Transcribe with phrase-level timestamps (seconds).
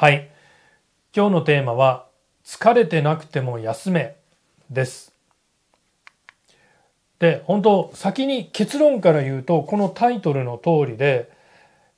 [0.00, 0.30] はい。
[1.12, 2.06] 今日のテーマは、
[2.44, 4.14] 疲れてなくても休め
[4.70, 5.12] です。
[7.18, 11.32] で、本当先に結論から言うと、このタイトルの通りで、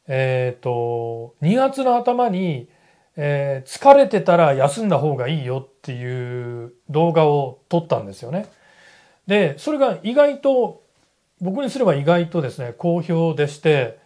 [0.08, 2.70] えっ、と、2月の頭に、
[3.16, 8.46] えー疲れてたら休んだ方がいいよっていう動画を撮ったんですよね。
[9.26, 10.82] で、それが意外と、
[11.42, 13.99] 僕にすれば意外とですね、好評でして、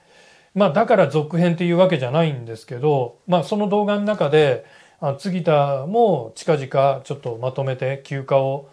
[0.55, 4.65] まあだから続編っていうわけじゃないんですけど、まあその動画の中で、
[5.01, 8.71] あ杉田も近々ちょっとまとめて休暇を、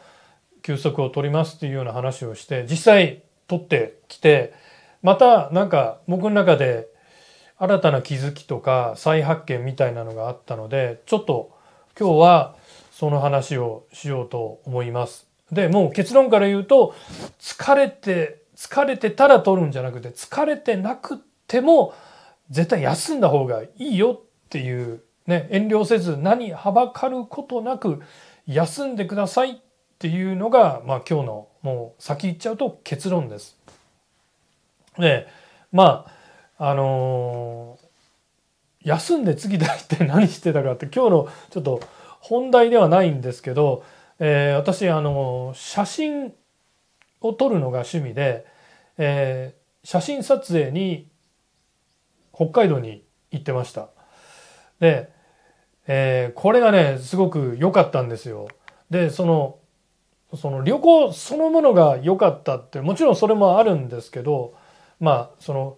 [0.62, 4.54] 休息を取りますっていうような話をして、実際取ってきて、
[5.02, 6.88] またなんか僕の中で
[7.58, 11.52] 新たな気づきとか再発見みたいなのがあったので、ちょっと
[12.00, 12.56] 今日は
[12.92, 15.28] その話をしようと思います。
[15.52, 16.94] で、もう結論から言うと、
[17.40, 21.94] 疲れて、疲れてたら取るんじゃなくて、疲れてなくても
[22.50, 28.02] 絶対休んだ方がいいよっていう、ね、遠慮せず何はばかることなく
[28.46, 29.56] 休んでくださいっ
[30.00, 33.58] ていうのが、まあ今日のもう先言っちゃうと結論です。
[34.98, 35.28] で、
[35.72, 36.06] ま
[36.58, 37.92] あ、あのー
[38.84, 41.82] 休んで次だって何してたかって今日のちょっと
[42.20, 43.84] 本題ではないんですけど、
[44.18, 46.34] えー私あのー写真
[47.22, 48.46] を撮るのが趣味で、
[48.98, 51.11] えー写真撮影に
[52.50, 53.90] 北海道に行ってました。
[54.80, 55.12] で、
[55.88, 58.48] えーこれがねすごく良かったんですよ。
[58.90, 59.60] でその
[60.36, 64.56] その旅行そのものが良かったってもちろんそれもあるんですけど
[65.00, 65.78] まあその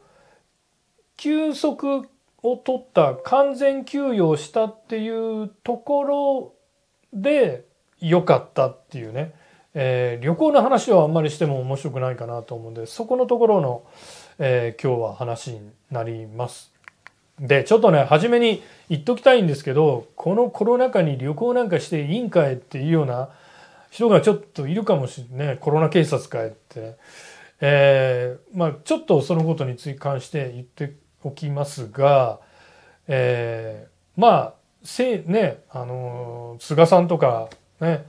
[1.17, 2.07] 休息
[2.43, 6.53] を取った完全休養したっていうところ
[7.13, 7.65] で
[7.99, 9.33] 良かったっていうね、
[9.73, 13.83] えー旅行の話はあんまりしても面白くないかなと思うんでそこのところの、
[14.39, 16.71] えー今日は話になります。
[17.39, 23.29] でちょっとね初めに言っときたいんですけどこのコロナ禍に旅行なんかしていいんかいっていうような
[23.89, 26.95] 人がちょっといるかもしれないコロナ警察かいってね、
[27.61, 32.39] えーまあちょっとそのことについ関して言っておきますが、
[33.07, 37.49] えーまあせねあの菅さんとか
[37.79, 38.05] ね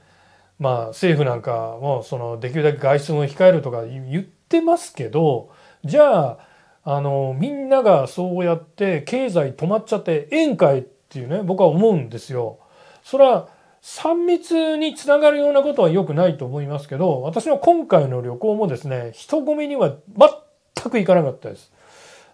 [0.58, 5.50] まあ政府なんかもそのできるだけ外出を控えるとか言ってますけど
[5.84, 6.38] じゃあ
[6.84, 12.58] あのみんながそうやって経済止まっちゃってええんかいっていうね僕は思うんですよ。
[13.02, 13.48] それは
[13.82, 21.70] 3密につながるようなことは良くないと思いますけど私の今回の旅行もですね人混みには全く行かなかったです。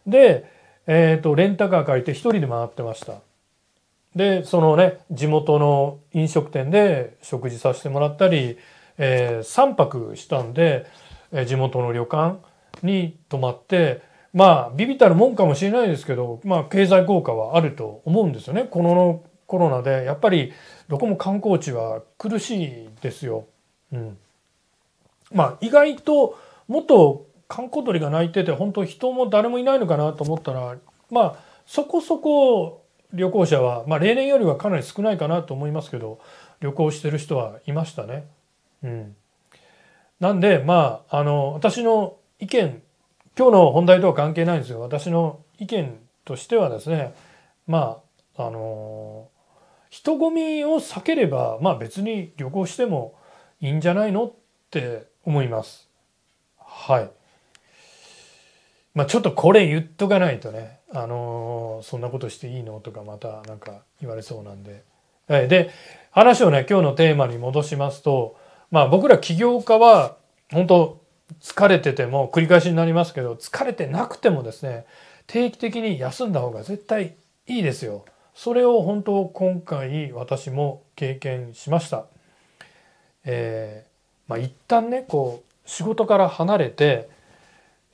[0.07, 0.45] で、
[0.87, 3.15] えー、とレンタカー借りて一人で回ってました。
[4.15, 8.59] でそのね地元の飲食店で食事させてもらったり、
[8.99, 10.87] え3泊したんで、
[11.33, 12.50] えー地元の旅館
[12.87, 14.03] に泊まって
[14.33, 20.53] まあビビたるもんかもしれないですけどまあ経済効果はあると思うんですよねこのコロナでやっぱり
[20.89, 23.47] どこも観光地は苦しいですよ。
[23.93, 24.19] うん、
[25.33, 30.77] まあ意外ともっと観光鳥が鳴いてて本当人も誰もいないのかなと思ったら
[31.11, 31.37] まあ
[31.67, 36.21] そこそこ旅行者は、まあ、例年よりはかなり少ないかなと思いますけど
[36.61, 38.25] 旅行してる人はいましたね。
[38.85, 39.17] うん、
[40.21, 42.83] なんでまああの私の意見
[43.39, 47.15] 今日の本題とは関係ないんですよ私の意見としてはですね
[47.67, 48.01] ま
[48.37, 49.29] ああの
[49.91, 53.15] 人混みを避ければまあ別に旅行しても
[53.61, 54.33] いいんじゃないのっ
[54.71, 55.89] て思います。
[56.59, 57.11] はい。
[58.95, 64.85] まあちょっとこれ言っとかないとね、あのそんなことしていいのとかまたなんか言われそうなんで。
[65.29, 65.71] はいで、
[66.11, 68.37] 話をね、今日のテーマに戻しますと、
[68.71, 70.17] まあ僕ら起業家は
[70.51, 71.00] 本当
[71.41, 74.87] 疲れてても繰り返しになりますけど、疲れてなくてもですね、
[75.27, 77.15] 定期的に休んだ方が絶対
[77.47, 78.05] いいですよ。
[78.35, 82.07] それを本当今回私も経験しました。
[83.25, 83.91] えー
[84.31, 87.09] まあ一旦ねこう仕事から離れて、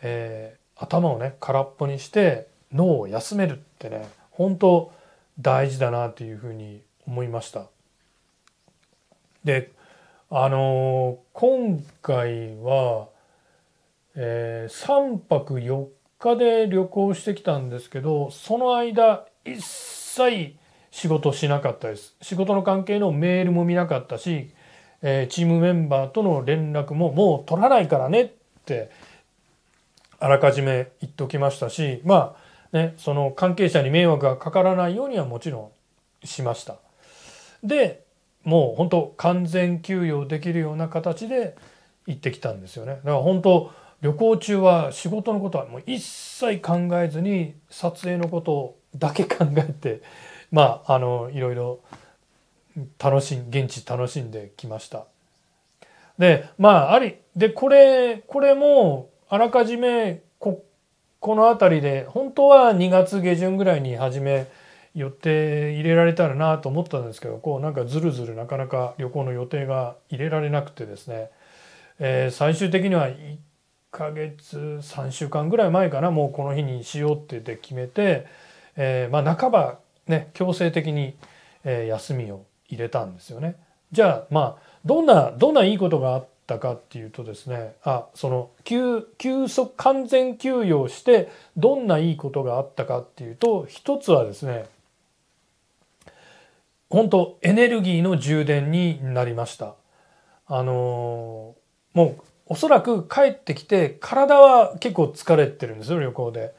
[0.03, 4.93] えー頭をね空っぽにして脳を休めるってね本当
[5.41, 7.65] 大事だなというふうに思いました。
[9.43, 9.73] で
[10.29, 13.09] あのー今回は、
[14.17, 15.87] え3泊4
[16.19, 20.57] 日で旅行してきたんですけどその間一切
[20.91, 24.51] 仕事しなかったです仕事の関係のメールも見なかったし、
[25.03, 28.31] えーチームメンバーとの連絡ももう取らないからねっ
[28.65, 28.91] て
[30.19, 32.37] あらかじめ言っておきましたしま
[32.73, 35.73] あねその関係者に迷惑がかからないようにはもちろ
[36.25, 36.77] んしました。
[37.63, 38.05] で
[38.45, 41.57] もう本当完全休養できるような形で
[42.07, 42.93] 行ってきたんですよね。
[42.93, 43.73] だから本当
[44.03, 50.03] 旅行中は仕事のことはもう一切考えずに撮影のことだけ考えて、
[50.53, 51.81] まああのいろいろ
[52.99, 55.05] 楽しん現地楽しんできました。
[56.19, 60.65] でまあありでこれこれもあらかじめこ
[61.21, 64.47] この辺りで本当は2月下旬ぐらいに始め
[64.95, 71.31] 予定入れられたらなと思ったんですけどこうなんかずるずるなかなか旅行の予定が入れられなくてですね、
[71.99, 73.09] えー、最終的には
[73.97, 78.27] ヶ月3週間ぐらい前かなもうこの日にしようって言って決めて、
[78.77, 81.17] えー、まあ半ばね強制的に、
[81.65, 83.57] え休みを入れたんですよね。
[83.91, 94.67] じゃあまあどんなどんないいことがあったかっていうとですねあその休休息完全休養してどんないいことがあったかっていうと一つはですね
[96.91, 99.75] 本当エネルギーの充電になりました。
[100.47, 106.55] あのー、もうおそらく帰ってきて体は結構疲れてるんですよ旅行で。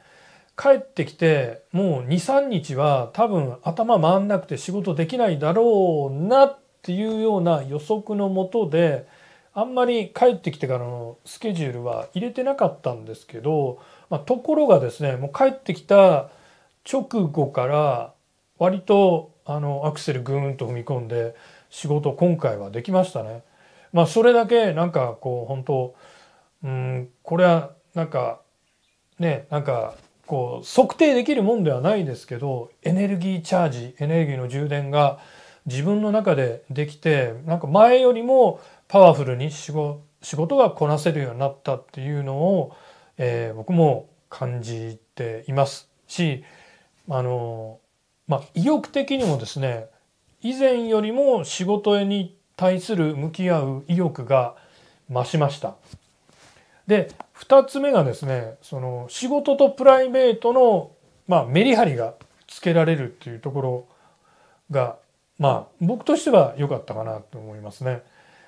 [0.60, 9.06] 帰ってきてもう23日は多分頭回んなくて仕事できないだろうなっていうような予測のもとで
[9.54, 13.80] あんまり帰ってきてからのスケジュールは入れてなかったんですけど、
[14.10, 16.30] まあ、ところがですねもう帰ってきた
[16.90, 18.12] 直後から
[18.58, 21.36] 割とあのアクセルグーンと踏み込んで
[21.70, 23.44] 仕事今回はできましたね。
[23.92, 25.94] まあそれだけなんかこう本当
[26.64, 28.40] うんこれはなんか
[29.18, 29.94] ねなんか
[30.26, 35.18] こう測定できるもんではないですけどエネルギーチャージエネルギーの充電が
[35.66, 42.76] 自分の中でできてなんか前よりもパワフルに仕事仕事がこなせるようになったっていうのを、
[43.18, 46.42] えー、僕も感じていますし
[47.08, 47.78] あの
[48.28, 49.86] まあ、意欲的にもですね
[50.42, 54.56] 以前よりも仕事に対する向き合う意欲が
[55.10, 55.76] 増しました。
[56.88, 60.90] で2つ目がですねその仕事とプライベートの、
[61.28, 62.14] まあ、メリハリが
[62.48, 63.88] つけられるっていうところ
[64.72, 64.96] が
[65.38, 68.02] まあ僕としては良かったかなと思いますね。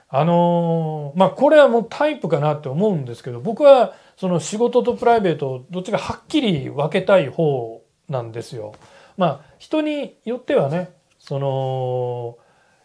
[0.09, 8.75] あのー、まあこれはもうタイプかなって思うんですけど僕はその仕事とプライベートどっちがはっきり分けたい方なんですよ。
[9.17, 10.91] まあ人によってはね
[11.21, 12.39] その、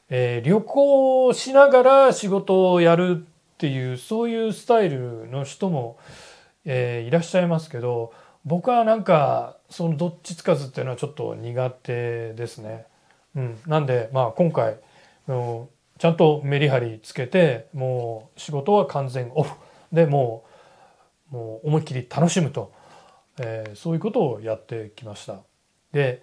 [0.10, 5.98] えー、旅行しながら仕事をやるっていうそういうスタイルの人も、
[6.66, 8.14] えー、いらっしゃいますけど
[8.46, 12.86] 僕はなんかそのどっちつかずっていうのはちょっと苦手ですね。
[13.36, 14.78] うん、なんでまあ今回
[15.28, 19.54] のちゃんとメリハリつけてもう仕事は完全オフ
[19.92, 20.46] でも
[21.32, 22.72] うもう思いっきり楽しむと、
[23.40, 25.40] えー、そういうことをやってきました。
[25.92, 26.22] で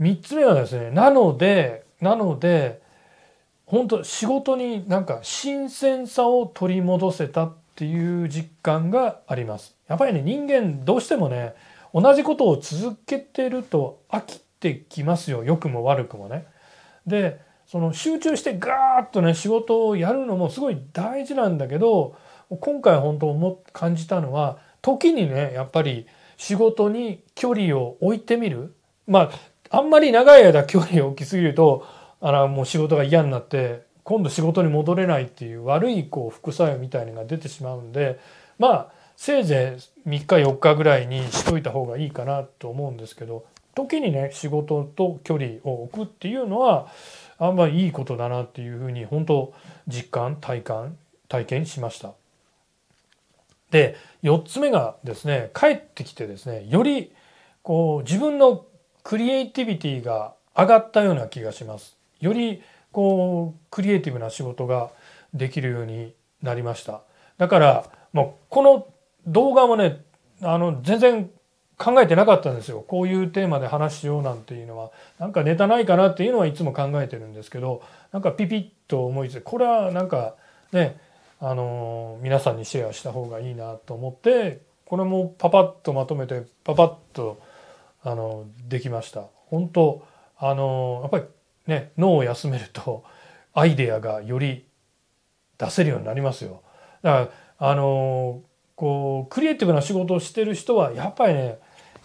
[0.00, 2.80] 3つ目はですねなのでなので
[3.68, 9.76] 本当仕事になんか新鮮さを取り戻せたっていう実感があります。
[9.86, 11.54] やっぱりね人間どうしてもね
[11.92, 16.46] 同じことを続けてると飽きてきますよ良くも悪くもね。
[17.06, 22.16] でその集中してガーッとね仕事をやるのもすごい大事なんだけど
[22.48, 26.06] 今回本当思感じたのは時にねやっぱり
[26.38, 28.74] 仕事に距離を置いてみる
[29.08, 29.30] ま
[29.70, 31.84] あ、あんまり長い間距離を置きすぎると、
[32.20, 38.18] あの、もう仕事が嫌になって、今度仕事に戻れないっていう悪いこう副作用みたいなのが出てしまうんで、
[38.58, 39.76] まあ、せいぜ
[40.06, 43.44] い3日4日ぐらいにしといた方がいいかなと思うんですけど、
[43.74, 46.88] 時にね、仕事と距離を置くっていうのは、
[47.38, 49.52] あんまりいいことだなっていうふうに、本当
[49.86, 50.96] 実感、体感、
[51.28, 52.14] 体験しました。
[53.70, 57.12] で、4つ目がですね、帰ってきてですね、より
[57.62, 58.64] こう自分の
[59.02, 61.97] クリエイティビティが上がったような気がします。
[62.20, 64.90] よりこうクリエイティブな仕事が
[65.34, 67.02] できるようになりました。
[67.36, 68.86] だからもうこの
[69.26, 70.02] 動画もね
[70.42, 71.30] あの全然
[71.76, 72.84] 考えてなかったんですよ。
[72.86, 77.82] こういうテーマで話しようなんていうのはなんかネタないかなっていうのはいつも考えてるんですけど
[78.12, 80.34] なんかピピッと思いついこれはなんか
[80.72, 80.98] ね
[81.40, 87.40] あの皆さんにシェアした方がいいなと思ってこれもパパッとまとめてパパッと
[88.02, 90.02] あのできました本当
[90.36, 91.24] あのやっぱり
[91.68, 93.04] ね脳を休めると
[93.54, 94.66] アイデアがより
[95.58, 96.62] 出せるようになりますよ
[97.02, 98.42] だからあの
[98.74, 101.58] こうクリエイティブな仕事をしてる人はやっぱりね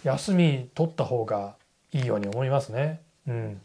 [0.04, 1.56] 休み取った方が
[1.92, 3.02] いいように思いますね。
[3.28, 3.62] うん、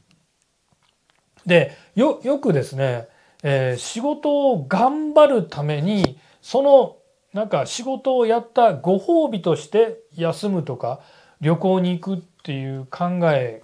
[1.47, 3.09] でよくですね、
[3.43, 6.97] えー、仕事を頑張るためにその
[7.33, 11.01] なんか仕事をやったご褒美として休むとか
[11.41, 13.63] 旅行に行くっていう考え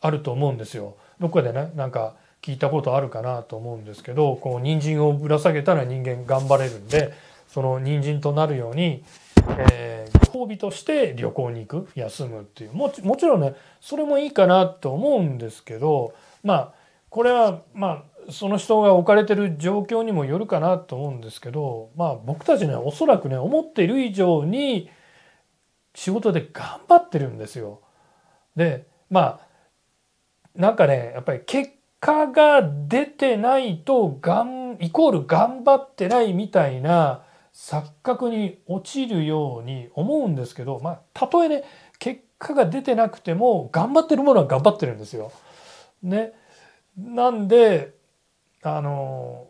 [0.00, 0.96] あると思うんですよ。
[1.22, 7.14] どこかでねなんか聞いたことあるかなと思うんですけどこう人参をぶら下げたら人間頑張れるんで
[7.48, 9.04] その人参となるように、
[9.70, 16.12] えー、褒美として旅行に行く休むっていうもちもちろんねそれもいいかなと思うんですけど
[16.42, 16.74] まあ
[17.08, 24.90] これはまあその人が置かれてる状況にもよるかなと思うんですけどまあ僕たちねおそらくね思っている以上に
[25.94, 27.80] 仕事で頑張ってるんですよ。
[28.56, 29.51] でまあ
[30.56, 37.22] なんかねやっぱり結果が出てないとがんイコール頑張ってないみたいな
[37.54, 41.64] 錯覚に陥るように思うんですけどまあたとえね
[41.98, 45.32] 結果が出てなくても頑張ってるものは頑張ってるんですよ。
[46.02, 46.32] ね。
[46.96, 47.94] なんで
[48.62, 49.48] あの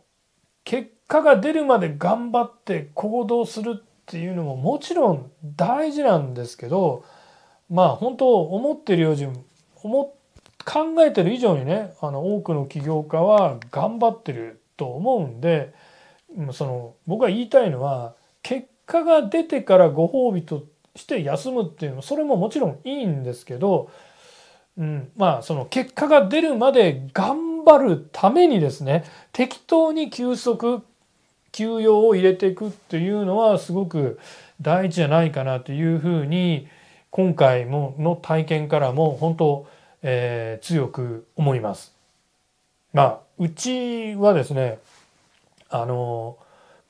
[0.64, 7.04] 結果が出るまで頑張って行動するっていうのももちろん大事なんですけど
[7.70, 9.26] まあ本当思ってるより
[9.82, 10.14] 思
[10.64, 15.74] 考えてる以上にねあの多くの起業家は頑張ってると思うんで
[16.52, 20.64] その僕が言いたいのは結果が出てからご褒美と
[20.96, 23.90] して休むっていうのそれももちろんいいんですけど、
[24.76, 30.82] うん、まあその結果が出るまで頑張るためにですね適当に休息
[31.52, 34.18] 休養を入れていくっていうのはすごく
[34.60, 36.66] 大事じゃないかなというふうに
[37.10, 39.66] 今回もの体験からも本当、
[40.02, 41.94] えー、強く思います。
[42.92, 44.78] まあうちはですね
[45.70, 46.36] あの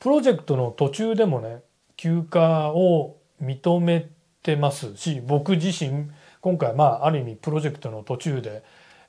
[0.00, 1.62] プロジェクトの途中でもね
[1.96, 4.08] 休暇を認め
[4.42, 8.64] てますし僕自身今回まあある意味プロジェクトの途中で、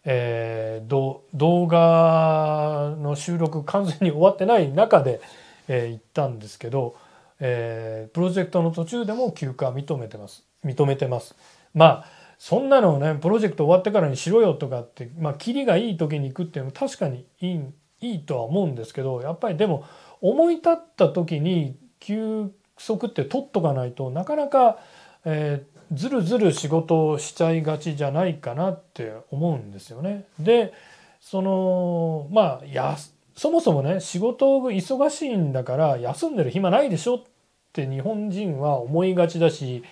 [0.06, 5.20] えー、動画の収録完全に終わってない中で、
[5.68, 6.96] えー、行ったんですけど、
[7.40, 11.36] えー、プロジェクトの途中でも休暇認めてます認めてます。
[11.74, 17.62] まあそんなのをねプロジェクト終わってからにしろよとかってまあキリがいい時に行くっていうのも確かにいい
[18.02, 19.86] いいとは思うんですけどやっぱりでも
[20.20, 24.78] 思い立った時に休息って取っとかないとなかなか、
[25.24, 30.26] えー、ずるずる仕事をしちゃいがちじゃないかなって思うんですよね。
[30.38, 30.74] で
[31.22, 32.98] そのまあや
[33.38, 37.24] そもそもね仕事忙しいんだから休んでる暇ないでしょっ
[37.72, 39.86] て日本人は思いがちだし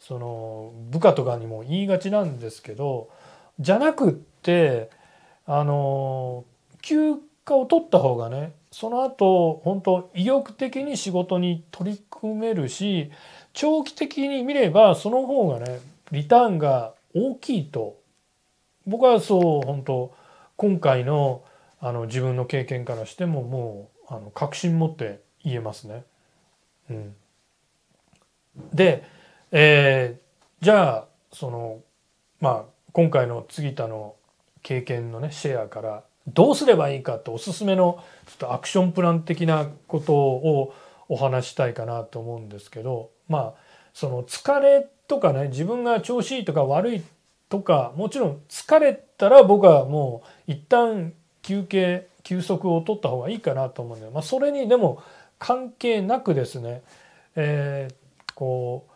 [0.00, 3.10] その部下とかにも言いがちなんですけど
[3.58, 4.90] じゃなくって
[5.46, 6.44] あの
[6.82, 13.10] 休暇を取った方がねその後本当意欲的に仕事に取り組めるし
[13.52, 15.80] 長期的に見ればその方がね
[16.12, 17.98] リターンが大きいと
[18.86, 20.14] 僕はそう本当
[20.56, 21.42] 今回の
[21.78, 26.04] あの自分の経験からしてももうあの確信持って言えますね。
[26.90, 27.14] うん、
[28.72, 29.04] で、
[29.52, 31.80] えー、じゃあその
[32.40, 34.16] まあ今回の杉田の
[34.62, 40.74] 経験のねシェアからどうすればいいかっておすすめのちょっとアクションプラン的なことを
[41.08, 43.54] お話したいかなと思うんですけどまあ
[43.94, 47.02] その疲れとかね自分が調子いいとか悪い
[47.48, 51.12] とかもちろん疲れたら僕はもう一旦
[51.42, 55.00] 休憩休息を取った方がいいかなと思うんで、まあ、それにでも
[55.38, 56.82] 関係なくですね、
[57.36, 57.94] えー、
[58.34, 58.92] こう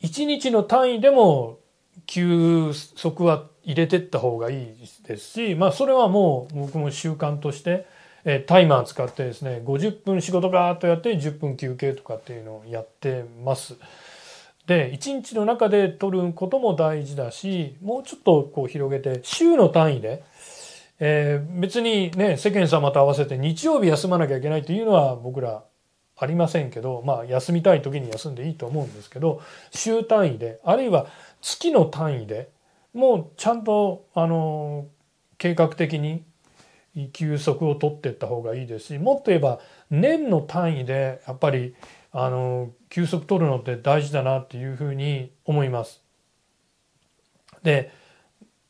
[0.00, 1.58] 一日の単位でも
[2.06, 4.66] 休息は入れてった方がいい
[5.06, 7.86] ですし、まあ、それはもう僕も習慣として、
[8.24, 13.76] えタイマー使ってですね50分仕事ガーッとやって10分休憩とかっていうのをやってます。
[14.66, 20.22] で1日の中で取ることも大事だしもうちょっとこう広げて週の単位で、
[21.00, 25.64] えー、別にね世間様と合わせて日曜日休まなきゃいけないというのは僕ら
[26.20, 31.06] ありませんけどまあ休みたい時に休んでいいと思うんですけど週単位であるいは
[31.40, 32.50] 月の単位で
[32.92, 34.86] もうちゃんとあの
[35.38, 36.24] 計画的に
[37.12, 39.60] 休息を取っていった方がいいですしもっと言えば
[39.90, 41.74] 年の単位でやっぱり
[42.12, 46.02] あの休息取るのって大事だなっていうふうに思います。
[47.62, 47.92] で、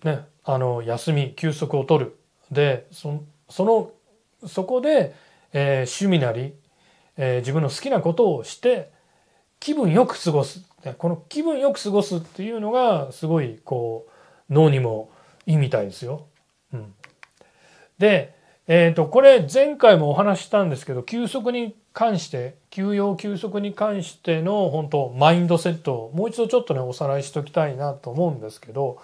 [0.04, 2.16] ね、あの休み休息を取る
[2.50, 3.92] でそその
[4.47, 5.14] そこで、
[5.52, 6.54] えー、趣味なり、
[7.17, 8.90] えー、自分の好きなことをして
[9.59, 10.64] 気分よく過ごす
[10.97, 15.11] この気分よく過ごすっていうのがすごいこう脳にも
[15.47, 16.26] いいみたいですよ。
[16.73, 16.95] うん、
[17.99, 18.35] で、
[18.67, 29.00] えー、とこれ前回もお話したんですけど休息に関して休養休息に関しての本当マインドセットをもう一度ちょっとねおさらいしときたいなと思うんですけど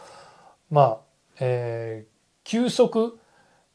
[0.71, 0.99] まあ、
[1.41, 2.11] えー、
[2.45, 3.19] 休息、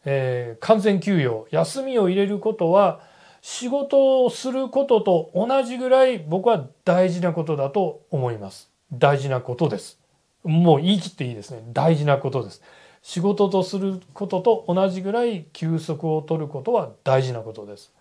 [0.05, 3.01] えー、完全休養休みを入れることは
[3.41, 8.69] 仕事をすることと同じぐらい僕は大事なことだと思います。
[8.93, 9.99] 大事なことです。
[10.43, 11.63] もう言い切っていいですね。
[11.73, 12.61] 大事なことです。
[13.01, 17.91] 仕事とすることと同じぐらい休息を取ることは大事なことです。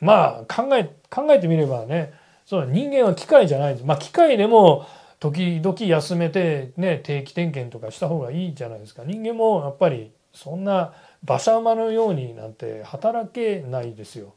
[0.00, 2.12] まあ考え考えてみればね
[2.46, 3.86] そう人間は機械じゃないです。
[3.86, 4.86] まあ機械でも
[5.20, 9.02] 時々休めてね定期点検とかした方がいいじゃないですか。
[9.04, 10.94] 人間もやっぱりそんな
[11.26, 14.34] 馬車馬のようになんて働けないですよ。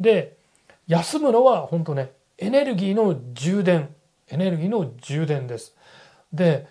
[0.00, 0.36] で
[0.86, 3.88] 休むのは本当ねエネルギーの充電
[4.28, 5.74] エネルギーの充電です。
[6.32, 6.66] で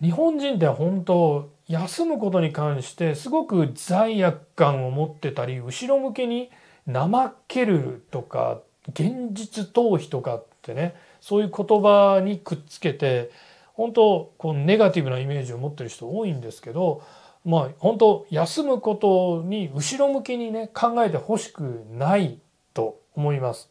[0.00, 6.50] 日本人って本当休むことに関してすごく罪悪感を持ってたり後ろ向きに
[6.90, 13.30] 怠けるとか現実逃避とかってねそういう言葉にくっつけて
[13.74, 17.02] 本当こうネガティブなイメージを持ってる人多いんですけど
[17.44, 22.38] まあ本当休むことに後ろ向きにね考えてほしくない
[22.74, 23.70] と思います。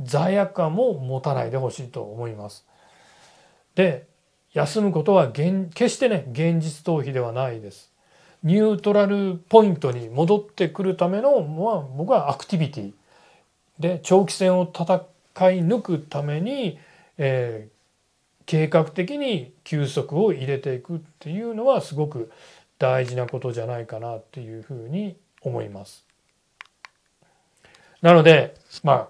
[0.00, 2.66] 罪悪感も持たないでほしいと思います。
[3.74, 4.06] で
[4.52, 7.92] 休むことは決してね現実逃避ではないです。
[8.42, 12.92] ニュートラルポイントに戻ってくるための、まあ、僕はアクティビティ
[13.78, 16.78] で長期戦を戦い抜くために、
[17.18, 17.72] えー、
[18.46, 22.30] 計画的に休息を入れていくっていうのはすごく
[22.78, 26.05] 大事なことじゃないかなっていうふうに思います。
[28.06, 29.08] なのでまあ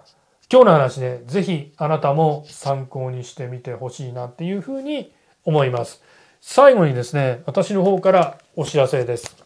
[0.51, 5.13] 今日の話ね是非あなたも参考にしてみてほしいなっていうふうに
[5.45, 6.03] 思います。
[6.41, 9.37] 最後にですね私の方からお知らせです。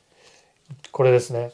[0.92, 1.50] これですね。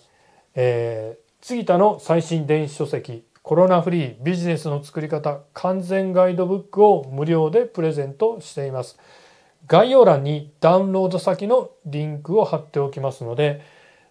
[0.54, 8.98] えー、杉田の最新電子書籍コロナフリービジネスの作り方完全ガイドブックを無料でプレゼントしています。
[9.68, 13.62] 概要欄にダウンロード先のリンクを貼っておきますので、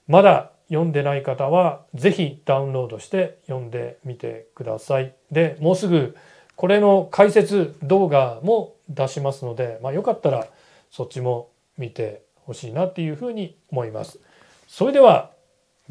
[0.07, 5.13] まだ読んでない方はぜひダウンロードして読んでみてください。
[5.31, 6.15] で、もうすぐ
[6.55, 10.47] これの解説動画も出しますので、まあ、よかったら
[10.91, 14.19] そっちも見てほしいなっていうふうに思います。
[14.67, 15.31] それでは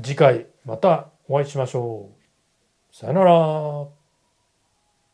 [0.03, 2.11] 次回またお会いしましょ
[2.93, 2.97] う。
[2.97, 4.04] さよなら。